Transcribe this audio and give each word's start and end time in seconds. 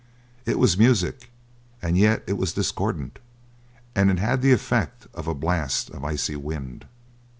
It 0.47 0.57
was 0.57 0.79
music, 0.79 1.29
and 1.79 1.95
yet 1.95 2.23
it 2.25 2.33
was 2.33 2.53
discordant, 2.53 3.19
and 3.93 4.09
it 4.09 4.17
had 4.17 4.41
the 4.41 4.51
effect 4.51 5.05
of 5.13 5.27
a 5.27 5.35
blast 5.35 5.91
of 5.91 6.03
icy 6.03 6.35
wind. 6.35 6.85